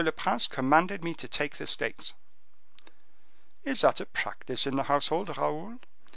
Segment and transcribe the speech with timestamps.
[0.03, 2.15] le Prince commanded me to take the stakes."
[3.63, 5.77] "Is that a practice in the household, Raoul?"